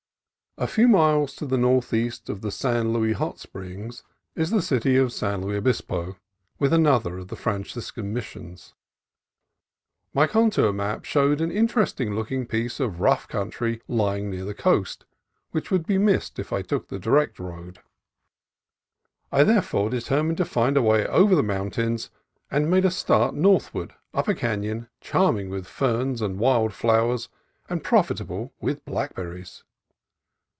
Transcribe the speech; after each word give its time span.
A 0.57 0.67
few 0.67 0.89
miles 0.89 1.33
to 1.37 1.45
the 1.45 1.57
northeast 1.57 2.29
of 2.29 2.41
the 2.41 2.51
San 2.51 2.91
Luis 2.91 3.15
Hot 3.17 3.39
Springs 3.39 4.03
is 4.35 4.49
the 4.51 4.61
city 4.61 4.97
of 4.97 5.13
San 5.13 5.41
Luis 5.41 5.59
Obispo, 5.59 6.17
with 6.59 6.73
another 6.73 7.17
of 7.19 7.29
the 7.29 7.37
Franciscan 7.37 8.11
Missions. 8.13 8.73
My 10.13 10.27
contour 10.27 10.73
map 10.73 11.05
showed 11.05 11.39
an 11.39 11.51
interesting 11.51 12.13
looking 12.15 12.45
piece 12.45 12.81
of 12.81 12.99
rough 12.99 13.29
country 13.29 13.81
lying 13.87 14.29
near 14.29 14.43
the 14.43 14.53
coast, 14.53 15.05
which 15.51 15.71
would 15.71 15.87
be 15.87 15.97
missed 15.97 16.37
if 16.37 16.51
I 16.51 16.61
took 16.61 16.89
the 16.89 16.99
direct 16.99 17.39
road. 17.39 17.79
I 19.31 19.43
therefore 19.43 19.89
determined 19.89 20.37
to 20.39 20.45
find 20.45 20.75
a 20.75 20.81
way 20.81 21.07
over 21.07 21.33
the 21.33 21.41
mountains, 21.43 22.09
and 22.51 22.69
made 22.69 22.83
a 22.85 22.91
start 22.91 23.33
northward 23.33 23.93
up 24.13 24.27
a 24.27 24.35
canon 24.35 24.89
charming 24.99 25.47
with 25.49 25.65
ferns 25.65 26.21
and 26.21 26.37
wild 26.37 26.73
flowers 26.73 27.29
and 27.69 27.83
profitable 27.85 28.53
with 28.59 28.83
blackberries. 28.83 29.63